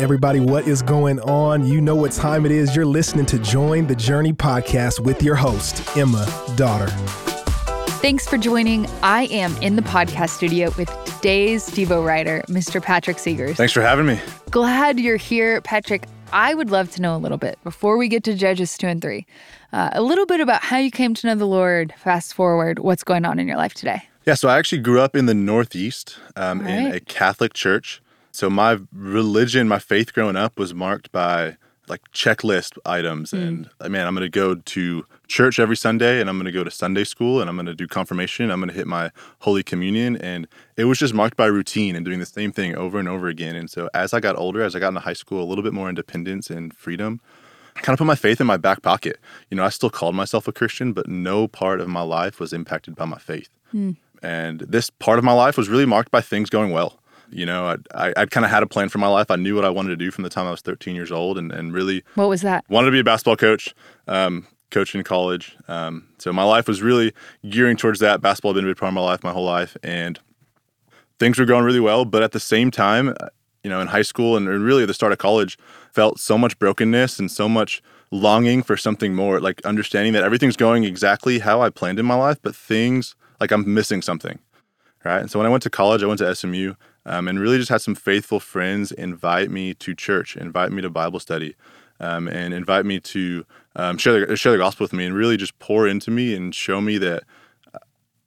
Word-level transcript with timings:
Everybody, 0.00 0.40
what 0.40 0.66
is 0.66 0.80
going 0.80 1.20
on? 1.20 1.66
You 1.66 1.78
know 1.78 1.94
what 1.94 2.12
time 2.12 2.46
it 2.46 2.52
is. 2.52 2.74
You're 2.74 2.86
listening 2.86 3.26
to 3.26 3.38
Join 3.38 3.86
the 3.86 3.94
Journey 3.94 4.32
podcast 4.32 4.98
with 4.98 5.22
your 5.22 5.34
host, 5.34 5.94
Emma 5.94 6.24
Dotter. 6.56 6.86
Thanks 8.00 8.26
for 8.26 8.38
joining. 8.38 8.86
I 9.02 9.24
am 9.24 9.54
in 9.58 9.76
the 9.76 9.82
podcast 9.82 10.30
studio 10.30 10.72
with 10.78 10.88
today's 11.04 11.68
Devo 11.68 12.02
writer, 12.02 12.42
Mr. 12.48 12.82
Patrick 12.82 13.18
Seegers. 13.18 13.56
Thanks 13.56 13.74
for 13.74 13.82
having 13.82 14.06
me. 14.06 14.18
Glad 14.50 14.98
you're 14.98 15.18
here, 15.18 15.60
Patrick. 15.60 16.06
I 16.32 16.54
would 16.54 16.70
love 16.70 16.90
to 16.92 17.02
know 17.02 17.14
a 17.14 17.18
little 17.18 17.36
bit 17.36 17.58
before 17.62 17.98
we 17.98 18.08
get 18.08 18.24
to 18.24 18.34
Judges 18.34 18.78
2 18.78 18.86
and 18.86 19.02
3, 19.02 19.26
uh, 19.74 19.90
a 19.92 20.00
little 20.00 20.24
bit 20.24 20.40
about 20.40 20.62
how 20.62 20.78
you 20.78 20.90
came 20.90 21.12
to 21.12 21.26
know 21.26 21.34
the 21.34 21.46
Lord. 21.46 21.92
Fast 21.98 22.32
forward, 22.32 22.78
what's 22.78 23.04
going 23.04 23.26
on 23.26 23.38
in 23.38 23.46
your 23.46 23.58
life 23.58 23.74
today? 23.74 24.00
Yeah, 24.24 24.32
so 24.32 24.48
I 24.48 24.56
actually 24.56 24.80
grew 24.80 24.98
up 24.98 25.14
in 25.14 25.26
the 25.26 25.34
Northeast 25.34 26.16
um, 26.36 26.62
All 26.62 26.66
in 26.68 26.86
a 26.86 27.00
Catholic 27.00 27.52
church. 27.52 28.00
So 28.32 28.48
my 28.48 28.78
religion, 28.92 29.68
my 29.68 29.78
faith 29.78 30.12
growing 30.12 30.36
up 30.36 30.58
was 30.58 30.72
marked 30.74 31.10
by 31.12 31.56
like 31.90 32.10
checklist 32.12 32.78
items. 32.86 33.32
And 33.32 33.68
uh, 33.80 33.88
man, 33.88 34.06
I'm 34.06 34.14
going 34.14 34.24
to 34.24 34.30
go 34.30 34.54
to 34.54 35.04
church 35.26 35.58
every 35.58 35.76
Sunday 35.76 36.20
and 36.20 36.30
I'm 36.30 36.36
going 36.36 36.46
to 36.46 36.52
go 36.52 36.62
to 36.62 36.70
Sunday 36.70 37.04
school 37.04 37.40
and 37.40 37.50
I'm 37.50 37.56
going 37.56 37.66
to 37.66 37.74
do 37.74 37.88
confirmation. 37.88 38.50
I'm 38.50 38.60
going 38.60 38.68
to 38.68 38.74
hit 38.74 38.86
my 38.86 39.10
Holy 39.40 39.64
Communion. 39.64 40.16
And 40.16 40.46
it 40.76 40.84
was 40.84 40.98
just 40.98 41.12
marked 41.12 41.36
by 41.36 41.46
routine 41.46 41.96
and 41.96 42.04
doing 42.04 42.20
the 42.20 42.26
same 42.26 42.52
thing 42.52 42.76
over 42.76 42.98
and 42.98 43.08
over 43.08 43.26
again. 43.26 43.56
And 43.56 43.68
so 43.68 43.90
as 43.92 44.14
I 44.14 44.20
got 44.20 44.36
older, 44.38 44.62
as 44.62 44.76
I 44.76 44.78
got 44.78 44.88
into 44.88 45.00
high 45.00 45.12
school, 45.14 45.42
a 45.42 45.48
little 45.48 45.64
bit 45.64 45.72
more 45.72 45.88
independence 45.88 46.48
and 46.48 46.72
freedom, 46.74 47.20
I 47.76 47.80
kind 47.80 47.94
of 47.94 47.98
put 47.98 48.06
my 48.06 48.14
faith 48.14 48.40
in 48.40 48.46
my 48.46 48.56
back 48.56 48.82
pocket. 48.82 49.18
You 49.50 49.56
know, 49.56 49.64
I 49.64 49.70
still 49.70 49.90
called 49.90 50.14
myself 50.14 50.46
a 50.46 50.52
Christian, 50.52 50.92
but 50.92 51.08
no 51.08 51.48
part 51.48 51.80
of 51.80 51.88
my 51.88 52.02
life 52.02 52.38
was 52.38 52.52
impacted 52.52 52.94
by 52.94 53.04
my 53.04 53.18
faith. 53.18 53.48
And 54.22 54.60
this 54.60 54.90
part 54.90 55.18
of 55.18 55.24
my 55.24 55.32
life 55.32 55.56
was 55.56 55.68
really 55.68 55.86
marked 55.86 56.10
by 56.10 56.20
things 56.20 56.50
going 56.50 56.70
well. 56.70 56.99
You 57.30 57.46
know, 57.46 57.76
I, 57.94 58.08
I, 58.08 58.12
I'd 58.16 58.30
kind 58.30 58.44
of 58.44 58.50
had 58.50 58.62
a 58.62 58.66
plan 58.66 58.88
for 58.88 58.98
my 58.98 59.06
life. 59.08 59.30
I 59.30 59.36
knew 59.36 59.54
what 59.54 59.64
I 59.64 59.70
wanted 59.70 59.90
to 59.90 59.96
do 59.96 60.10
from 60.10 60.24
the 60.24 60.30
time 60.30 60.46
I 60.46 60.50
was 60.50 60.60
13 60.60 60.94
years 60.96 61.12
old 61.12 61.38
and, 61.38 61.52
and 61.52 61.72
really 61.72 62.02
What 62.14 62.28
was 62.28 62.42
that? 62.42 62.64
wanted 62.68 62.86
to 62.86 62.92
be 62.92 63.00
a 63.00 63.04
basketball 63.04 63.36
coach, 63.36 63.74
um, 64.08 64.46
coach 64.70 64.94
in 64.94 65.02
college. 65.04 65.56
Um, 65.68 66.08
so 66.18 66.32
my 66.32 66.44
life 66.44 66.66
was 66.68 66.82
really 66.82 67.12
gearing 67.48 67.76
towards 67.76 68.00
that. 68.00 68.20
Basketball 68.20 68.52
had 68.52 68.56
been 68.56 68.64
a 68.64 68.70
big 68.72 68.78
part 68.78 68.88
of 68.88 68.94
my 68.94 69.00
life 69.00 69.22
my 69.22 69.32
whole 69.32 69.44
life. 69.44 69.76
And 69.82 70.18
things 71.18 71.38
were 71.38 71.44
going 71.44 71.64
really 71.64 71.80
well. 71.80 72.04
But 72.04 72.22
at 72.22 72.32
the 72.32 72.40
same 72.40 72.70
time, 72.70 73.14
uh, 73.20 73.28
you 73.62 73.70
know, 73.70 73.80
in 73.80 73.88
high 73.88 74.02
school 74.02 74.36
and 74.36 74.48
really 74.48 74.82
at 74.82 74.86
the 74.86 74.94
start 74.94 75.12
of 75.12 75.18
college, 75.18 75.58
felt 75.92 76.18
so 76.18 76.38
much 76.38 76.58
brokenness 76.58 77.18
and 77.18 77.30
so 77.30 77.48
much 77.48 77.82
longing 78.10 78.62
for 78.62 78.76
something 78.76 79.14
more, 79.14 79.38
like 79.40 79.64
understanding 79.64 80.12
that 80.14 80.24
everything's 80.24 80.56
going 80.56 80.84
exactly 80.84 81.40
how 81.40 81.60
I 81.60 81.70
planned 81.70 81.98
in 81.98 82.06
my 82.06 82.14
life, 82.14 82.38
but 82.42 82.56
things 82.56 83.14
like 83.38 83.52
I'm 83.52 83.72
missing 83.72 84.02
something. 84.02 84.38
Right. 85.04 85.20
And 85.20 85.30
so 85.30 85.38
when 85.38 85.46
I 85.46 85.50
went 85.50 85.62
to 85.62 85.70
college, 85.70 86.02
I 86.02 86.06
went 86.06 86.18
to 86.18 86.34
SMU 86.34 86.74
um, 87.06 87.26
and 87.26 87.40
really 87.40 87.56
just 87.56 87.70
had 87.70 87.80
some 87.80 87.94
faithful 87.94 88.38
friends 88.38 88.92
invite 88.92 89.50
me 89.50 89.72
to 89.74 89.94
church, 89.94 90.36
invite 90.36 90.72
me 90.72 90.82
to 90.82 90.90
Bible 90.90 91.20
study, 91.20 91.56
um, 92.00 92.28
and 92.28 92.52
invite 92.52 92.84
me 92.84 93.00
to 93.00 93.46
um, 93.76 93.96
share, 93.96 94.26
the, 94.26 94.36
share 94.36 94.52
the 94.52 94.58
gospel 94.58 94.84
with 94.84 94.92
me 94.92 95.06
and 95.06 95.14
really 95.14 95.36
just 95.36 95.58
pour 95.58 95.88
into 95.88 96.10
me 96.10 96.34
and 96.34 96.54
show 96.54 96.80
me 96.80 96.98
that 96.98 97.24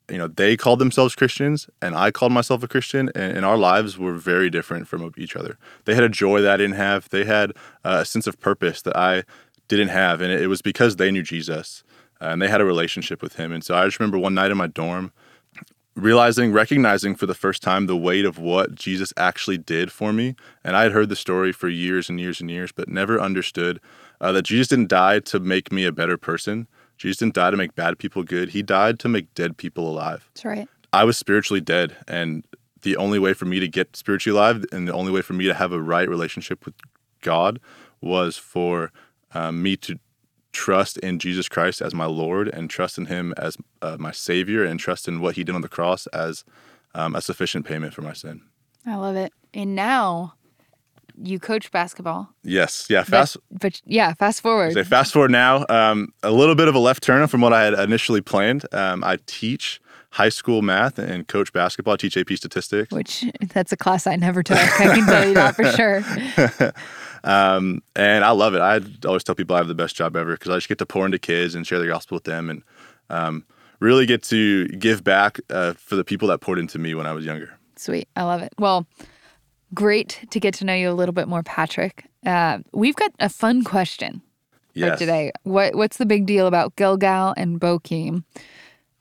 you 0.09 0.17
know 0.17 0.27
they 0.27 0.57
called 0.57 0.79
themselves 0.79 1.16
christians 1.16 1.69
and 1.81 1.95
i 1.95 2.11
called 2.11 2.31
myself 2.31 2.61
a 2.61 2.67
christian 2.67 3.09
and, 3.16 3.38
and 3.38 3.45
our 3.45 3.57
lives 3.57 3.97
were 3.97 4.13
very 4.13 4.49
different 4.49 4.85
from 4.88 5.13
each 5.17 5.35
other. 5.35 5.57
They 5.85 5.95
had 5.95 6.03
a 6.03 6.09
joy 6.09 6.41
that 6.41 6.51
i 6.51 6.57
didn't 6.57 6.75
have. 6.75 7.09
They 7.09 7.23
had 7.23 7.51
uh, 7.85 7.99
a 8.01 8.05
sense 8.05 8.27
of 8.27 8.39
purpose 8.39 8.81
that 8.81 8.97
i 8.97 9.23
didn't 9.69 9.88
have 9.89 10.21
and 10.21 10.31
it, 10.31 10.41
it 10.41 10.47
was 10.47 10.61
because 10.61 10.97
they 10.97 11.09
knew 11.09 11.23
jesus 11.23 11.83
uh, 12.21 12.25
and 12.25 12.41
they 12.41 12.47
had 12.47 12.61
a 12.61 12.66
relationship 12.66 13.21
with 13.21 13.35
him. 13.35 13.51
And 13.51 13.63
so 13.63 13.75
i 13.75 13.85
just 13.85 13.99
remember 13.99 14.19
one 14.19 14.33
night 14.33 14.51
in 14.51 14.57
my 14.57 14.67
dorm 14.67 15.13
realizing 15.95 16.52
recognizing 16.52 17.16
for 17.16 17.25
the 17.25 17.36
first 17.36 17.61
time 17.61 17.86
the 17.86 17.95
weight 17.95 18.25
of 18.25 18.39
what 18.39 18.73
jesus 18.73 19.13
actually 19.16 19.58
did 19.58 19.91
for 19.91 20.11
me. 20.11 20.35
And 20.63 20.75
i 20.75 20.83
had 20.83 20.91
heard 20.91 21.09
the 21.09 21.16
story 21.16 21.52
for 21.52 21.69
years 21.69 22.09
and 22.09 22.19
years 22.19 22.41
and 22.41 22.50
years 22.50 22.72
but 22.72 22.89
never 22.89 23.19
understood 23.19 23.80
uh, 24.19 24.31
that 24.31 24.44
jesus 24.44 24.69
didn't 24.69 24.89
die 24.89 25.19
to 25.19 25.39
make 25.39 25.72
me 25.72 25.85
a 25.85 25.91
better 25.91 26.17
person. 26.17 26.67
Jesus 26.97 27.17
didn't 27.17 27.35
die 27.35 27.52
to 27.52 27.58
make 27.58 27.75
bad 27.75 27.97
people 27.97 28.23
good. 28.23 28.50
He 28.50 28.61
died 28.61 29.00
to 29.00 29.09
make 29.09 29.34
dead 29.34 29.57
people 29.57 29.90
alive. 29.90 30.29
That's 30.34 30.45
right. 30.45 30.69
I 30.91 31.03
was 31.03 31.17
spiritually 31.17 31.62
dead, 31.62 31.96
and 32.07 32.46
the 32.81 32.96
only 32.97 33.19
way 33.19 33.34
for 33.34 33.46
me 33.46 33.59
to 33.59 33.67
get 33.67 33.96
spiritually 33.96 34.38
alive, 34.38 34.63
and 34.72 34.88
the 34.88 34.94
only 34.94 35.12
way 35.12 35.22
for 35.22 35.34
me 35.34 35.46
to 35.46 35.53
have 35.53 35.72
a 35.72 35.81
right 35.81 36.07
relationship 36.07 36.66
with 36.66 36.75
God, 37.22 37.59
was 38.00 38.38
for 38.38 38.91
um, 39.34 39.63
me 39.63 39.75
to 39.78 39.97
trust 40.53 40.97
in 41.00 41.19
Jesus 41.19 41.50
Christ 41.50 41.81
as 41.81 41.94
my 41.94 42.06
Lord, 42.06 42.47
and 42.47 42.69
trust 42.69 42.97
in 42.97 43.08
Him 43.08 43.34
as 43.38 43.58
uh, 43.81 43.97
my 44.00 44.12
Savior, 44.12 44.64
and 44.64 44.80
trust 44.80 45.08
in 45.08 45.19
what 45.19 45.36
He 45.36 45.44
did 45.44 45.56
on 45.56 45.62
the 45.62 45.68
cross 45.69 46.08
as 46.08 46.46
um, 46.96 47.16
a 47.16 47.22
sufficient 47.22 47.66
payment 47.66 47.94
for 47.94 48.02
my 48.02 48.14
sin. 48.14 48.41
I 48.86 48.96
love 48.96 49.16
it. 49.16 49.34
And 49.53 49.75
now 49.75 50.34
you 51.22 51.40
coach 51.40 51.72
basketball. 51.72 52.30
Yes, 52.44 52.88
yeah. 52.90 53.02
But- 53.02 53.08
Fast, 53.09 53.38
But, 53.52 53.81
yeah, 53.86 54.14
fast 54.14 54.41
forward. 54.41 54.74
say 54.74 54.84
fast 54.84 55.14
forward 55.14 55.31
now. 55.31 55.66
Um, 55.69 56.14
a 56.24 56.31
little 56.31 56.56
bit 56.56 56.68
of 56.68 56.75
a 56.75 56.80
left 56.80 57.03
turn 57.03 57.28
from 57.28 57.41
what 57.41 57.53
I 57.53 57.64
had 57.66 57.74
initially 57.75 58.22
planned. 58.22 58.66
Um, 58.74 59.03
I 59.03 59.18
teach 59.25 59.80
high 60.13 60.29
school 60.29 60.62
math 60.62 60.97
and 61.00 61.28
coach 61.28 61.51
basketball. 61.53 61.97
Teach 61.97 62.16
AP 62.18 62.31
statistics. 62.35 62.91
which 62.94 63.25
that's 63.53 63.72
a 63.72 63.78
class 63.78 64.06
I 64.07 64.16
never 64.16 64.41
took. 64.44 64.57
I 64.57 64.96
can 64.96 65.06
tell 65.06 65.28
you 65.28 65.34
that 65.35 65.56
for 65.56 65.66
sure. 65.72 66.74
Um, 67.25 67.81
and 67.96 68.25
I 68.25 68.31
love 68.31 68.53
it. 68.53 68.59
I 68.59 68.81
always 69.07 69.23
tell 69.23 69.34
people 69.34 69.56
I 69.56 69.59
have 69.59 69.69
the 69.69 69.73
best 69.75 69.96
job 69.96 70.18
ever 70.18 70.34
because 70.34 70.52
I 70.52 70.56
just 70.57 70.68
get 70.68 70.78
to 70.79 70.85
pour 70.85 71.06
into 71.06 71.18
kids 71.18 71.56
and 71.56 71.66
share 71.66 71.79
the 71.79 71.88
gospel 71.88 72.18
with 72.18 72.25
them 72.25 72.50
and 72.50 72.63
um, 73.09 73.46
really 73.79 74.06
get 74.06 74.23
to 74.23 74.68
give 74.68 75.06
back 75.06 75.40
uh, 75.50 75.72
for 75.72 75.96
the 75.96 76.03
people 76.03 76.28
that 76.28 76.41
poured 76.41 76.59
into 76.59 76.78
me 76.79 76.94
when 76.96 77.06
I 77.07 77.13
was 77.13 77.23
younger. 77.25 77.57
Sweet. 77.78 78.09
I 78.18 78.23
love 78.23 78.41
it. 78.41 78.52
Well, 78.59 78.85
great 79.73 80.25
to 80.31 80.40
get 80.41 80.53
to 80.56 80.66
know 80.66 80.73
you 80.73 80.90
a 80.90 80.91
little 80.91 81.13
bit 81.13 81.29
more, 81.29 81.44
Patrick. 81.44 82.06
Uh, 82.25 82.59
we've 82.73 82.96
got 82.97 83.12
a 83.22 83.29
fun 83.29 83.63
question 83.63 84.22
for 84.73 84.79
Yes. 84.79 85.00
today. 85.00 85.31
What 85.44 85.75
What's 85.75 85.96
the 85.96 86.06
big 86.06 86.25
deal 86.25 86.46
about 86.46 86.75
Gilgal 86.75 87.34
and 87.38 87.57
Bochim? 87.57 88.25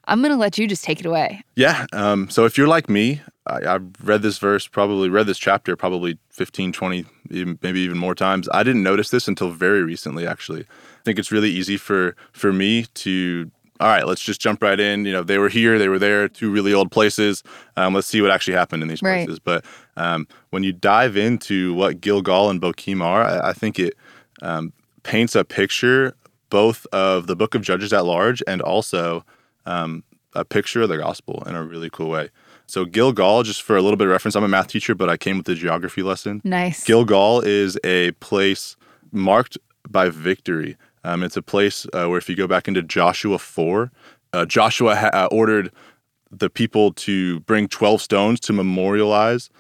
I'm 0.06 0.20
going 0.20 0.32
to 0.32 0.38
let 0.38 0.58
you 0.58 0.66
just 0.66 0.84
take 0.84 1.00
it 1.00 1.06
away. 1.06 1.42
Yeah. 1.56 1.86
Um, 1.92 2.28
so 2.28 2.44
if 2.44 2.58
you're 2.58 2.68
like 2.68 2.88
me, 2.88 3.20
I, 3.46 3.74
I've 3.74 3.86
read 4.02 4.22
this 4.22 4.38
verse, 4.38 4.66
probably 4.66 5.08
read 5.08 5.26
this 5.26 5.38
chapter 5.38 5.76
probably 5.76 6.18
15, 6.30 6.72
20, 6.72 7.04
even, 7.30 7.58
maybe 7.62 7.80
even 7.80 7.98
more 7.98 8.14
times. 8.14 8.48
I 8.52 8.62
didn't 8.62 8.82
notice 8.82 9.10
this 9.10 9.28
until 9.28 9.50
very 9.50 9.82
recently, 9.82 10.26
actually. 10.26 10.62
I 10.62 11.02
think 11.04 11.18
it's 11.18 11.32
really 11.32 11.50
easy 11.50 11.76
for 11.76 12.14
for 12.32 12.52
me 12.52 12.84
to, 12.94 13.50
all 13.80 13.88
right, 13.88 14.06
let's 14.06 14.22
just 14.22 14.40
jump 14.40 14.62
right 14.62 14.78
in. 14.78 15.04
You 15.04 15.12
know, 15.12 15.22
they 15.22 15.38
were 15.38 15.48
here, 15.48 15.78
they 15.78 15.88
were 15.88 15.98
there, 15.98 16.28
two 16.28 16.50
really 16.50 16.72
old 16.72 16.90
places. 16.92 17.42
Um, 17.76 17.94
let's 17.94 18.06
see 18.06 18.20
what 18.22 18.30
actually 18.30 18.54
happened 18.54 18.82
in 18.82 18.88
these 18.88 19.02
Right. 19.02 19.24
places. 19.26 19.38
But 19.40 19.64
um, 19.96 20.26
when 20.50 20.62
you 20.62 20.72
dive 20.72 21.16
into 21.16 21.74
what 21.74 22.00
Gilgal 22.00 22.50
and 22.50 22.60
Bochim 22.60 23.02
are, 23.02 23.24
I, 23.24 23.50
I 23.50 23.52
think 23.52 23.78
it 23.78 23.94
um, 24.42 24.72
paints 25.02 25.34
a 25.34 25.44
picture 25.44 26.14
both 26.50 26.86
of 26.92 27.26
the 27.26 27.34
book 27.34 27.54
of 27.54 27.62
Judges 27.62 27.92
at 27.92 28.04
large 28.04 28.42
and 28.46 28.60
also 28.60 29.24
um, 29.66 30.04
a 30.34 30.44
picture 30.44 30.82
of 30.82 30.88
the 30.88 30.98
gospel 30.98 31.42
in 31.46 31.54
a 31.54 31.62
really 31.62 31.90
cool 31.90 32.10
way. 32.10 32.30
So 32.66 32.84
Gilgal, 32.84 33.42
just 33.42 33.62
for 33.62 33.76
a 33.76 33.82
little 33.82 33.96
bit 33.96 34.06
of 34.06 34.12
reference, 34.12 34.34
I'm 34.34 34.44
a 34.44 34.48
math 34.48 34.68
teacher, 34.68 34.94
but 34.94 35.10
I 35.10 35.16
came 35.16 35.36
with 35.36 35.46
the 35.46 35.54
geography 35.54 36.02
lesson. 36.02 36.40
Nice. 36.44 36.84
Gilgal 36.84 37.40
is 37.40 37.78
a 37.84 38.12
place 38.12 38.76
marked 39.10 39.58
by 39.88 40.08
victory. 40.08 40.76
Um, 41.04 41.22
it's 41.22 41.36
a 41.36 41.42
place 41.42 41.86
uh, 41.92 42.06
where 42.06 42.18
if 42.18 42.28
you 42.28 42.36
go 42.36 42.46
back 42.46 42.68
into 42.68 42.82
Joshua 42.82 43.38
4, 43.38 43.90
uh, 44.32 44.46
Joshua 44.46 44.96
ha- 44.96 45.10
uh, 45.12 45.28
ordered 45.30 45.70
the 46.30 46.48
people 46.48 46.92
to 46.94 47.40
bring 47.40 47.68
12 47.68 48.00
stones 48.00 48.40
to 48.40 48.52
memorialize 48.52 49.50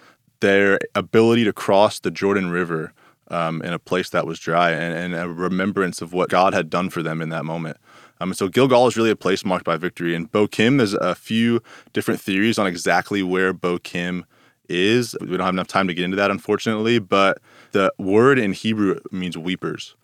their 0.40 0.78
ability 0.94 1.44
to 1.44 1.52
cross 1.52 2.00
the 2.00 2.10
Jordan 2.10 2.50
River 2.50 2.92
um, 3.28 3.62
in 3.62 3.72
a 3.72 3.78
place 3.78 4.10
that 4.10 4.26
was 4.26 4.38
dry 4.38 4.70
and, 4.70 5.14
and 5.14 5.14
a 5.14 5.28
remembrance 5.28 6.02
of 6.02 6.12
what 6.12 6.30
God 6.30 6.54
had 6.54 6.70
done 6.70 6.90
for 6.90 7.02
them 7.02 7.20
in 7.20 7.28
that 7.30 7.44
moment. 7.44 7.76
Um, 8.22 8.34
so 8.34 8.48
Gilgal 8.48 8.86
is 8.86 8.96
really 8.96 9.10
a 9.10 9.16
place 9.16 9.44
marked 9.44 9.64
by 9.64 9.76
victory. 9.76 10.14
And 10.14 10.30
Bochim, 10.30 10.76
there's 10.76 10.94
a 10.94 11.14
few 11.14 11.60
different 11.92 12.20
theories 12.20 12.58
on 12.58 12.68
exactly 12.68 13.22
where 13.22 13.52
Bochim 13.52 14.22
is. 14.68 15.16
We 15.20 15.36
don't 15.36 15.40
have 15.40 15.54
enough 15.54 15.66
time 15.66 15.88
to 15.88 15.94
get 15.94 16.04
into 16.04 16.16
that, 16.16 16.30
unfortunately, 16.30 17.00
but 17.00 17.38
the 17.72 17.92
word 17.98 18.38
in 18.38 18.52
Hebrew 18.52 19.00
means 19.10 19.36
weepers. 19.36 19.96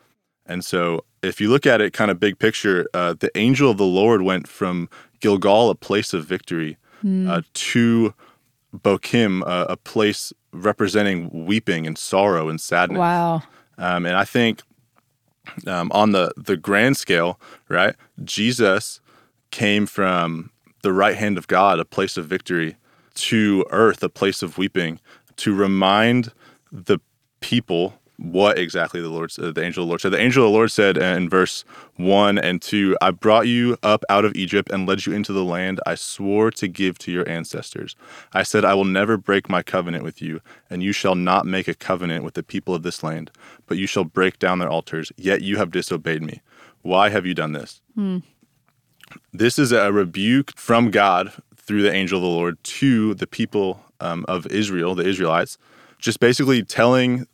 And 0.47 0.65
so 0.65 1.05
if 1.23 1.41
you 1.41 1.49
look 1.49 1.65
at 1.65 1.81
it 1.81 1.93
kind 1.93 2.11
of 2.11 2.19
big 2.19 2.39
picture, 2.39 2.89
uh, 2.93 3.15
the 3.19 3.31
angel 3.37 3.71
of 3.71 3.77
the 3.77 3.85
Lord 3.85 4.23
went 4.23 4.49
from 4.49 4.89
Gilgal, 5.21 5.71
a 5.71 5.75
place 5.75 6.13
of 6.13 6.25
victory, 6.25 6.77
uh, 7.29 7.43
to 7.55 8.15
Bochim, 8.77 9.43
uh, 9.47 9.67
a 9.69 9.77
place 9.77 10.33
representing 10.53 11.47
weeping 11.47 11.87
and 11.87 11.97
sorrow 11.97 12.49
and 12.49 12.61
sadness. 12.61 12.99
Wow. 12.99 13.43
Um, 13.77 14.05
and 14.07 14.17
I 14.17 14.25
think 14.25 14.63
um, 15.67 15.91
on 15.93 16.13
the 16.13 16.33
the 16.37 16.57
grand 16.57 16.97
scale, 16.97 17.41
right, 17.69 17.95
Jesus 18.25 19.01
came 19.51 19.87
from 19.87 20.51
the 20.83 20.93
right 20.93 21.17
hand 21.17 21.39
of 21.39 21.49
God, 21.49 21.79
a 21.79 21.85
place 21.85 22.17
of 22.17 22.27
victory, 22.27 22.77
to 23.15 23.65
earth, 23.71 24.03
a 24.03 24.09
place 24.09 24.43
of 24.43 24.59
weeping, 24.59 25.01
to 25.37 25.55
remind 25.55 26.33
the 26.71 26.99
people 27.41 27.98
what 28.19 28.59
exactly 28.59 29.01
the 29.01 29.09
Lord, 29.09 29.33
uh, 29.39 29.53
the 29.53 29.63
angel 29.63 29.85
of 29.85 29.87
the 29.87 29.91
Lord 29.91 30.01
said. 30.01 30.13
The 30.13 30.21
angel 30.21 30.45
of 30.45 30.51
the 30.51 30.57
Lord 30.57 30.73
said 30.73 30.99
in 30.99 31.29
verse 31.29 31.65
one 31.97 32.37
and 32.37 32.61
two, 32.61 32.97
"I 33.01 33.13
brought 33.13 33.47
you 33.47 33.77
up 33.83 34.05
out 34.09 34.25
of 34.25 34.35
Egypt 34.35 34.71
and 34.73 34.89
led 34.89 35.07
you 35.07 35.13
into 35.13 35.33
the 35.33 35.45
land 35.45 35.81
I 35.87 35.95
swore 35.95 36.51
to 36.51 36.67
give 36.67 36.99
to 36.99 37.13
your 37.13 37.29
ancestors. 37.29 37.95
I 38.33 38.43
said, 38.43 38.65
I 38.65 38.75
will 38.75 38.85
never 38.85 39.17
break 39.17 39.49
my 39.49 39.63
covenant 39.63 40.03
with 40.03 40.21
you, 40.21 40.41
and 40.69 40.83
you 40.83 40.93
shall 40.93 41.15
not 41.15 41.47
make 41.47 41.69
a 41.69 41.75
covenant 41.75 42.25
with 42.25 42.35
the 42.35 42.43
people 42.43 42.75
of 42.75 42.83
this 42.83 43.05
land, 43.05 43.31
but 43.67 43.79
you 43.79 43.87
shall 43.87 44.05
break 44.05 44.39
down 44.41 44.59
their 44.59 44.69
altars. 44.69 45.13
Yet 45.17 45.43
you 45.43 45.57
have 45.59 45.71
disobeyed 45.71 46.23
me. 46.23 46.43
Why 46.83 47.11
have 47.11 47.25
you 47.25 47.35
done 47.35 47.53
this?" 47.53 47.81
This 49.33 49.59
is 49.59 49.73
a 49.73 49.93
rebuke 49.93 50.53
from 50.57 50.91
God 50.91 51.33
through 51.57 51.83
the 51.83 51.93
angel 51.93 52.19
of 52.19 52.23
the 52.23 52.29
Lord 52.29 52.63
to 52.65 53.15
the 53.15 53.27
people 53.27 53.85
um, 54.01 54.25
of 54.29 54.47
Israel, 54.49 54.95
the 54.95 55.07
Israelites, 55.07 55.57
just 55.99 56.19
basically 56.21 56.63
telling 56.63 57.27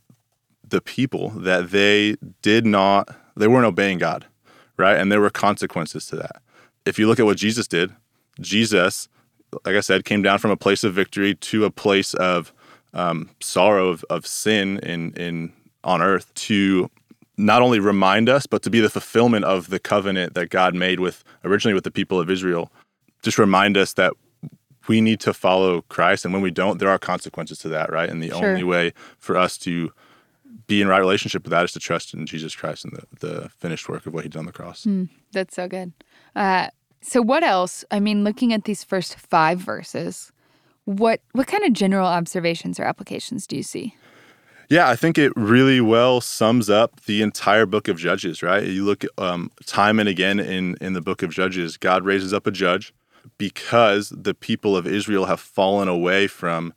the 0.69 0.81
people 0.81 1.31
that 1.31 1.71
they 1.71 2.17
did 2.43 2.67
not, 2.67 3.15
they 3.37 3.47
weren't 3.49 3.67
obeying 3.67 3.99
God, 3.99 4.27
right? 4.77 4.97
And 4.99 5.11
there 5.11 5.21
were 5.21 5.31
consequences 5.31 6.07
to 6.07 6.17
that. 6.17 6.43
If 6.87 6.99
you 6.99 7.07
look 7.07 7.19
at 7.21 7.27
what 7.27 7.37
Jesus 7.37 7.67
did, 7.67 7.93
Jesus, 8.41 9.09
like 9.65 9.77
I 9.77 9.81
said, 9.81 10.05
came 10.05 10.23
down 10.23 10.39
from 10.39 10.51
a 10.51 10.57
place 10.57 10.85
of 10.85 10.95
victory 10.95 11.35
to 11.35 11.65
a 11.65 11.71
place 11.71 12.15
of 12.15 12.53
um, 12.93 13.31
sorrow 13.41 13.89
of, 13.89 14.05
of 14.11 14.27
sin 14.27 14.79
in 14.81 15.13
in 15.15 15.53
on 15.83 16.01
earth 16.01 16.33
to 16.35 16.91
not 17.37 17.61
only 17.63 17.81
remind 17.81 18.29
us, 18.29 18.47
but 18.47 18.63
to 18.63 18.71
be 18.71 18.81
the 18.81 18.89
fulfillment 18.89 19.45
of 19.45 19.69
the 19.69 19.79
covenant 19.79 20.35
that 20.35 20.51
God 20.51 20.75
made 20.75 21.01
with 21.01 21.25
originally 21.45 21.75
with 21.75 21.85
the 21.85 21.91
people 21.91 22.21
of 22.21 22.31
Israel. 22.31 22.71
Just 23.23 23.39
remind 23.39 23.77
us 23.77 23.95
that 23.95 24.13
we 24.87 25.01
need 25.01 25.19
to 25.21 25.33
follow 25.35 25.83
Christ, 25.83 26.25
and 26.25 26.33
when 26.35 26.43
we 26.43 26.51
don't, 26.51 26.79
there 26.79 26.91
are 26.91 26.99
consequences 26.99 27.59
to 27.61 27.69
that, 27.71 27.91
right? 27.91 28.09
And 28.09 28.23
the 28.23 28.29
Sure. 28.31 28.45
only 28.51 28.63
way 28.65 28.93
for 29.19 29.37
us 29.37 29.57
to 29.59 29.93
be 30.67 30.81
in 30.81 30.89
right 30.89 30.99
relationship 30.99 31.45
with 31.45 31.51
that 31.51 31.65
is 31.65 31.73
to 31.73 31.81
trust 31.81 32.15
in 32.15 32.27
Jesus 32.27 32.55
Christ 32.55 32.85
and 32.85 32.95
the, 32.95 33.27
the 33.27 33.49
finished 33.51 33.89
work 33.89 34.07
of 34.07 34.15
what 34.15 34.25
He 34.25 34.31
did 34.31 34.39
on 34.39 34.47
the 34.47 34.53
cross. 34.53 34.87
That's 35.33 35.55
so 35.55 35.69
good. 35.69 35.93
Uh, 36.35 36.69
so 37.01 37.21
what 37.21 37.43
else? 37.43 37.85
I 37.91 38.01
mean, 38.01 38.25
looking 38.25 38.53
at 38.53 38.65
these 38.65 38.83
first 38.83 39.17
five 39.17 39.59
verses, 39.59 40.33
what 40.85 41.21
what 41.33 41.47
kind 41.47 41.65
of 41.65 41.73
general 41.73 42.07
observations 42.07 42.81
or 42.81 42.85
applications 42.85 43.47
do 43.47 43.57
you 43.57 43.63
see? 43.63 43.95
Yeah, 44.71 44.89
I 44.89 44.97
think 44.97 45.19
it 45.19 45.33
really 45.37 45.81
well 45.81 46.21
sums 46.21 46.71
up 46.71 47.03
the 47.03 47.21
entire 47.21 47.67
book 47.67 47.87
of 47.89 47.99
Judges, 47.99 48.43
right? 48.43 48.65
You 48.65 48.85
look 48.85 49.05
um, 49.19 49.51
time 49.67 49.99
and 49.99 50.09
again 50.09 50.41
in, 50.41 50.77
in 50.81 50.95
the 50.95 51.03
book 51.03 51.23
of 51.23 51.31
Judges, 51.31 51.77
God 51.77 52.05
raises 52.05 52.33
up 52.33 52.47
a 52.47 52.51
judge 52.51 52.95
because 53.37 54.11
the 54.17 54.35
people 54.35 54.77
of 54.77 54.87
Israel 54.87 55.27
have 55.27 55.41
fallen 55.41 55.89
away 55.89 56.27
from 56.27 56.73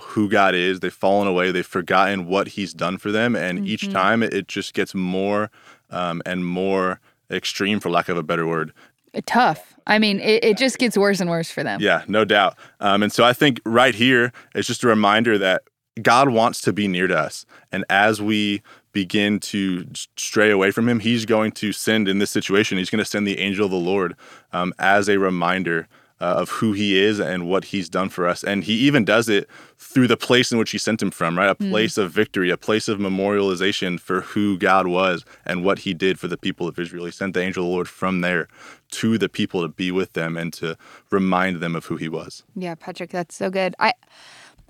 who 0.00 0.28
God 0.28 0.54
is. 0.54 0.80
They've 0.80 0.92
fallen 0.92 1.28
away. 1.28 1.50
They've 1.50 1.66
forgotten 1.66 2.26
what 2.26 2.48
He's 2.48 2.72
done 2.72 2.98
for 2.98 3.10
them. 3.10 3.36
And 3.36 3.66
each 3.66 3.90
time 3.90 4.22
it, 4.22 4.48
just 4.48 4.74
gets 4.74 4.94
more 4.94 5.50
um, 5.90 6.22
and 6.24 6.46
more 6.46 7.00
extreme, 7.30 7.80
for 7.80 7.90
lack 7.90 8.08
of 8.08 8.16
a 8.16 8.22
better 8.22 8.46
word. 8.46 8.72
Uh, 9.14 9.20
Tough. 9.26 9.74
I 9.86 9.98
mean, 9.98 10.20
it, 10.20 10.44
it 10.44 10.56
just 10.56 10.78
gets 10.78 10.96
worse 10.96 11.20
and 11.20 11.30
worse 11.30 11.50
for 11.50 11.62
them. 11.62 11.80
Yeah, 11.80 12.04
no 12.08 12.24
doubt. 12.24 12.56
Um, 12.80 13.02
and 13.02 13.12
so 13.12 13.24
I 13.24 13.32
think 13.32 13.60
right 13.64 13.94
here 13.94 14.32
it's 14.54 14.66
just 14.66 14.82
a 14.84 14.88
reminder 14.88 15.38
that 15.38 15.62
God 16.02 16.28
wants 16.28 16.60
to 16.62 16.72
be 16.72 16.88
near 16.88 17.06
to 17.06 17.16
us. 17.16 17.46
And 17.72 17.84
as 17.88 18.20
we 18.20 18.62
begin 18.92 19.40
to 19.40 19.86
stray 20.16 20.50
away 20.50 20.70
from 20.70 20.88
Him, 20.88 21.00
He's 21.00 21.24
going 21.24 21.52
to 21.52 21.72
send 21.72 22.08
in 22.08 22.18
this 22.18 22.30
situation, 22.30 22.78
He's 22.78 22.90
going 22.90 22.98
to 22.98 23.04
send 23.04 23.26
the 23.26 23.38
angel 23.38 23.66
of 23.66 23.70
the 23.70 23.76
Lord 23.76 24.14
um, 24.52 24.72
as 24.78 25.08
a 25.08 25.18
reminder. 25.18 25.88
Uh, 26.18 26.36
of 26.38 26.48
who 26.48 26.72
he 26.72 26.98
is 26.98 27.20
and 27.20 27.46
what 27.46 27.64
he's 27.64 27.90
done 27.90 28.08
for 28.08 28.26
us. 28.26 28.42
And 28.42 28.64
he 28.64 28.72
even 28.72 29.04
does 29.04 29.28
it 29.28 29.46
through 29.76 30.06
the 30.06 30.16
place 30.16 30.50
in 30.50 30.56
which 30.56 30.70
he 30.70 30.78
sent 30.78 31.02
him 31.02 31.10
from, 31.10 31.36
right? 31.36 31.50
A 31.50 31.54
place 31.54 31.98
of 31.98 32.10
victory, 32.10 32.48
a 32.48 32.56
place 32.56 32.88
of 32.88 32.98
memorialization 32.98 34.00
for 34.00 34.22
who 34.22 34.56
God 34.56 34.86
was 34.86 35.26
and 35.44 35.62
what 35.62 35.80
he 35.80 35.92
did 35.92 36.18
for 36.18 36.26
the 36.26 36.38
people 36.38 36.66
of 36.66 36.78
Israel. 36.78 37.04
He 37.04 37.10
sent 37.10 37.34
the 37.34 37.42
angel 37.42 37.64
of 37.64 37.68
the 37.68 37.74
Lord 37.74 37.86
from 37.86 38.22
there 38.22 38.48
to 38.92 39.18
the 39.18 39.28
people 39.28 39.60
to 39.60 39.68
be 39.68 39.92
with 39.92 40.14
them 40.14 40.38
and 40.38 40.54
to 40.54 40.78
remind 41.10 41.60
them 41.60 41.76
of 41.76 41.84
who 41.84 41.96
he 41.96 42.08
was. 42.08 42.44
Yeah, 42.54 42.76
Patrick, 42.76 43.10
that's 43.10 43.36
so 43.36 43.50
good. 43.50 43.74
I 43.78 43.92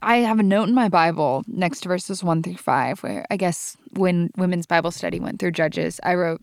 I 0.03 0.17
have 0.17 0.41
a 0.41 0.43
note 0.43 0.69
in 0.69 0.75
my 0.75 0.89
Bible 0.89 1.45
next 1.47 1.83
to 1.83 1.89
verses 1.89 2.25
one 2.25 2.43
through 2.43 2.57
five, 2.57 3.05
where 3.05 3.25
I 3.31 3.37
guess 3.37 3.77
when 3.93 4.31
women's 4.37 4.67
Bible 4.67 4.91
study 4.91 5.21
went 5.21 5.39
through 5.39 5.53
Judges, 5.53 6.01
I 6.03 6.15
wrote, 6.15 6.43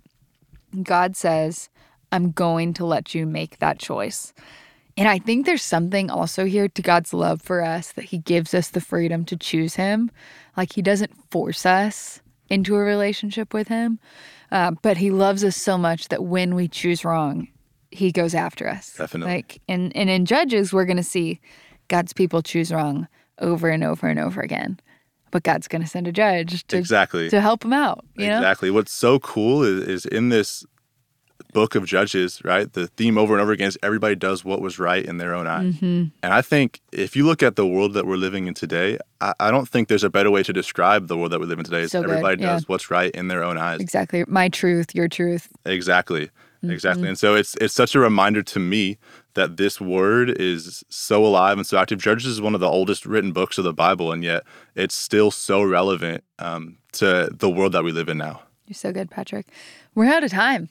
God 0.82 1.18
says, 1.18 1.70
I'm 2.14 2.32
going 2.32 2.74
to 2.76 2.86
let 2.86 3.14
you 3.14 3.26
make 3.26 3.60
that 3.60 3.80
choice. 3.80 4.34
And 4.96 5.08
I 5.08 5.18
think 5.18 5.46
there's 5.46 5.64
something 5.64 6.10
also 6.10 6.46
here 6.46 6.68
to 6.68 6.82
God's 6.82 7.14
love 7.14 7.42
for 7.42 7.64
us 7.64 7.92
that 7.94 8.06
He 8.06 8.20
gives 8.20 8.54
us 8.54 8.70
the 8.70 8.82
freedom 8.82 9.26
to 9.26 9.36
choose 9.38 9.76
Him. 9.76 10.12
Like 10.56 10.74
He 10.74 10.82
doesn't 10.82 11.12
force 11.32 11.66
us 11.66 12.22
into 12.50 12.76
a 12.76 12.80
relationship 12.80 13.54
with 13.54 13.68
Him, 13.70 14.00
uh, 14.52 14.72
but 14.82 14.98
He 14.98 15.10
loves 15.10 15.44
us 15.44 15.56
so 15.58 15.78
much 15.78 16.10
that 16.10 16.24
when 16.24 16.54
we 16.54 16.68
choose 16.68 17.04
wrong, 17.04 17.48
He 17.90 18.12
goes 18.12 18.36
after 18.36 18.70
us. 18.70 18.94
Definitely. 18.96 19.34
Like, 19.34 19.62
and, 19.68 19.96
and 19.96 20.10
in 20.10 20.26
Judges, 20.26 20.72
we're 20.72 20.86
going 20.86 20.98
to 20.98 21.04
see 21.04 21.40
God's 21.88 22.14
people 22.14 22.42
choose 22.42 22.72
wrong 22.72 23.08
over 23.40 23.70
and 23.70 23.84
over 23.84 24.08
and 24.08 24.20
over 24.20 24.42
again. 24.42 24.80
But 25.32 25.42
God's 25.42 25.68
going 25.68 25.82
to 25.82 25.88
send 25.88 26.08
a 26.08 26.12
judge 26.12 26.68
to, 26.68 26.78
Exactly. 26.78 27.28
to 27.32 27.42
help 27.42 27.66
him 27.66 27.74
out. 27.74 28.06
You 28.16 28.28
know? 28.28 28.38
Exactly. 28.38 28.70
What's 28.70 28.94
so 28.94 29.18
cool 29.18 29.64
is, 29.64 29.88
is 29.88 30.06
in 30.06 30.30
this 30.30 30.64
book 31.54 31.76
of 31.76 31.86
Judges, 31.86 32.42
right? 32.44 32.72
The 32.72 32.88
theme 32.88 33.18
over 33.18 33.34
and 33.34 33.42
over 33.42 33.52
again 33.52 33.68
is 33.68 33.78
everybody 33.84 34.16
does 34.16 34.44
what 34.44 34.62
was 34.62 34.80
right 34.80 35.06
in 35.06 35.18
their 35.18 35.34
own 35.34 35.48
eyes. 35.48 35.76
Mm-hmm. 35.76 36.04
And 36.22 36.34
I 36.34 36.42
think 36.42 36.82
if 36.92 37.16
you 37.16 37.26
look 37.26 37.42
at 37.44 37.56
the 37.56 37.68
world 37.68 37.94
that 37.94 38.06
we're 38.06 38.18
living 38.18 38.48
in 38.48 38.54
today, 38.54 38.98
I, 39.22 39.34
I 39.40 39.52
don't 39.52 39.68
think 39.68 39.88
there's 39.88 40.04
a 40.04 40.10
better 40.10 40.32
way 40.32 40.44
to 40.44 40.54
describe 40.54 41.08
the 41.08 41.18
world 41.18 41.32
that 41.32 41.40
we 41.40 41.46
live 41.46 41.60
in 41.60 41.66
today. 41.66 41.82
Is 41.82 41.92
So 41.92 42.02
everybody 42.02 42.42
yeah. 42.42 42.54
does 42.54 42.68
what's 42.68 42.92
right 42.92 43.12
in 43.12 43.28
their 43.28 43.44
own 43.44 43.58
eyes. 43.58 43.80
Exactly. 43.80 44.26
My 44.28 44.50
truth, 44.50 44.94
your 44.94 45.08
truth. 45.08 45.48
Exactly. 45.66 46.26
Mm-hmm. 46.64 46.72
Exactly. 46.72 47.08
And 47.10 47.20
so 47.20 47.36
it's 47.36 47.56
it's 47.56 47.74
such 47.74 47.94
a 47.94 48.00
reminder 48.00 48.42
to 48.42 48.60
me 48.60 48.98
that 49.34 49.58
this 49.58 49.82
word 49.82 50.30
is 50.30 50.84
so 50.88 51.26
alive 51.26 51.58
and 51.58 51.68
so 51.68 51.78
active. 51.78 52.00
Judges 52.00 52.28
is 52.28 52.42
one 52.42 52.56
of 52.56 52.62
the 52.62 52.70
oldest 52.70 53.06
written 53.06 53.34
books 53.34 53.58
of 53.58 53.66
the 53.66 53.74
Bible, 53.74 54.14
and 54.14 54.24
yet 54.24 54.44
it's 54.76 54.96
still 54.96 55.30
so 55.30 55.62
relevant 55.62 56.24
um, 56.40 56.78
to 56.94 57.30
the 57.34 57.50
world 57.50 57.74
that 57.74 57.84
we 57.84 57.92
live 57.92 58.08
in 58.08 58.18
now. 58.18 58.42
You're 58.68 58.76
so 58.76 58.94
good, 58.94 59.12
Patrick. 59.12 59.48
We're 59.94 60.14
out 60.14 60.24
of 60.24 60.32
time. 60.32 60.70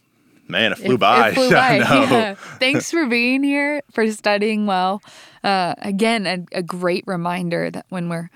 Man, 0.52 0.72
it 0.72 0.78
flew 0.78 0.94
It- 0.94 1.00
by. 1.00 1.28
It 1.28 1.34
flew 1.34 1.50
by. 1.50 1.76
Yeah. 1.78 2.34
Thanks 2.60 2.90
for 2.90 3.06
being 3.06 3.42
here, 3.42 3.82
for 3.90 4.10
studying 4.12 4.66
well. 4.66 5.02
Uh, 5.42 5.74
again, 5.78 6.26
a, 6.26 6.58
a 6.58 6.62
great 6.62 7.04
reminder 7.06 7.70
that 7.70 7.86
when 7.88 8.08
we're 8.08 8.30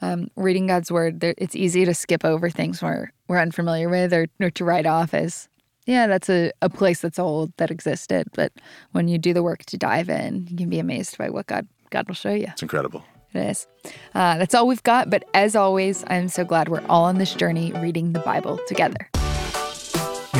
um, 0.00 0.28
reading 0.36 0.66
God's 0.68 0.92
word, 0.92 1.20
there, 1.20 1.34
it's 1.38 1.56
easy 1.56 1.84
to 1.84 1.94
skip 1.94 2.24
over 2.24 2.50
things 2.50 2.82
we're, 2.82 3.10
we're 3.28 3.38
unfamiliar 3.40 3.88
with 3.88 4.12
or, 4.12 4.26
or 4.40 4.50
to 4.50 4.64
write 4.64 4.86
off 4.86 5.14
as, 5.14 5.48
yeah, 5.86 6.06
that's 6.06 6.28
a, 6.28 6.52
a 6.60 6.68
place 6.68 7.00
that's 7.00 7.18
old 7.18 7.52
that 7.56 7.70
existed. 7.70 8.28
But 8.34 8.52
when 8.92 9.08
you 9.08 9.18
do 9.18 9.32
the 9.32 9.42
work 9.42 9.64
to 9.66 9.76
dive 9.76 10.08
in, 10.08 10.46
you 10.48 10.56
can 10.56 10.68
be 10.68 10.78
amazed 10.78 11.18
by 11.18 11.30
what 11.30 11.46
God, 11.46 11.66
God 11.90 12.06
will 12.06 12.14
show 12.14 12.32
you. 12.34 12.46
It's 12.52 12.62
incredible. 12.62 13.02
It 13.32 13.38
is. 13.48 13.66
Uh, 14.14 14.36
that's 14.38 14.54
all 14.54 14.66
we've 14.66 14.82
got. 14.82 15.08
But 15.08 15.24
as 15.34 15.56
always, 15.56 16.04
I'm 16.08 16.28
so 16.28 16.44
glad 16.44 16.68
we're 16.68 16.84
all 16.88 17.04
on 17.04 17.16
this 17.18 17.34
journey 17.34 17.72
reading 17.72 18.12
the 18.12 18.20
Bible 18.20 18.60
together. 18.68 19.08